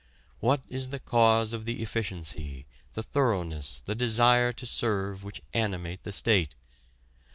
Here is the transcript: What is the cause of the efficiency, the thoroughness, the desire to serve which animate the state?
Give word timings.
What 0.39 0.61
is 0.67 0.87
the 0.87 0.97
cause 0.97 1.53
of 1.53 1.65
the 1.65 1.83
efficiency, 1.83 2.65
the 2.95 3.03
thoroughness, 3.03 3.83
the 3.85 3.93
desire 3.93 4.51
to 4.51 4.65
serve 4.65 5.23
which 5.23 5.43
animate 5.53 6.01
the 6.05 6.11
state? 6.11 6.55